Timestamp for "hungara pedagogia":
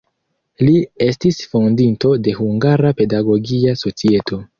2.39-3.75